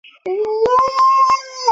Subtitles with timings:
[0.23, 0.41] 贝尔卢。